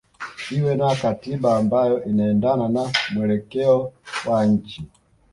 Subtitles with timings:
[0.57, 3.93] iwe na katiba ambayo inaendana na mwelekeo
[4.27, 4.87] wa nchi